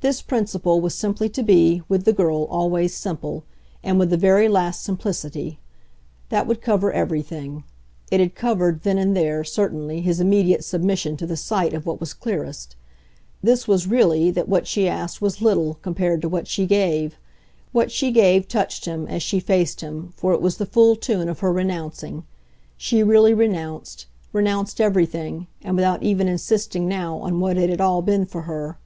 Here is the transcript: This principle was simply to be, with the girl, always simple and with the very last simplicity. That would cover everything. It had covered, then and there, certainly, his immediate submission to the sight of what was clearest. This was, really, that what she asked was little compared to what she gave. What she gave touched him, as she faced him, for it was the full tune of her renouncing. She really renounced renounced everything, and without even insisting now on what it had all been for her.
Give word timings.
This 0.00 0.22
principle 0.22 0.80
was 0.80 0.94
simply 0.94 1.28
to 1.28 1.42
be, 1.42 1.82
with 1.86 2.04
the 2.06 2.14
girl, 2.14 2.44
always 2.44 2.94
simple 2.96 3.44
and 3.82 3.98
with 3.98 4.08
the 4.08 4.16
very 4.16 4.48
last 4.48 4.82
simplicity. 4.82 5.60
That 6.30 6.46
would 6.46 6.62
cover 6.62 6.90
everything. 6.90 7.64
It 8.10 8.20
had 8.20 8.34
covered, 8.34 8.84
then 8.84 8.96
and 8.96 9.14
there, 9.14 9.44
certainly, 9.44 10.00
his 10.00 10.18
immediate 10.18 10.64
submission 10.64 11.18
to 11.18 11.26
the 11.26 11.36
sight 11.36 11.74
of 11.74 11.84
what 11.84 12.00
was 12.00 12.14
clearest. 12.14 12.74
This 13.42 13.68
was, 13.68 13.86
really, 13.86 14.30
that 14.30 14.48
what 14.48 14.66
she 14.66 14.88
asked 14.88 15.20
was 15.20 15.42
little 15.42 15.74
compared 15.82 16.22
to 16.22 16.28
what 16.30 16.48
she 16.48 16.64
gave. 16.64 17.16
What 17.70 17.92
she 17.92 18.12
gave 18.12 18.48
touched 18.48 18.86
him, 18.86 19.06
as 19.08 19.22
she 19.22 19.40
faced 19.40 19.82
him, 19.82 20.14
for 20.16 20.32
it 20.32 20.40
was 20.40 20.56
the 20.56 20.64
full 20.64 20.96
tune 20.96 21.28
of 21.28 21.40
her 21.40 21.52
renouncing. 21.52 22.24
She 22.78 23.02
really 23.02 23.34
renounced 23.34 24.06
renounced 24.32 24.80
everything, 24.80 25.48
and 25.60 25.76
without 25.76 26.02
even 26.02 26.28
insisting 26.28 26.88
now 26.88 27.18
on 27.18 27.40
what 27.40 27.58
it 27.58 27.68
had 27.68 27.82
all 27.82 28.00
been 28.00 28.24
for 28.24 28.40
her. 28.48 28.78